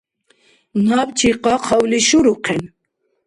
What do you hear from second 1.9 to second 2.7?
шурухъен.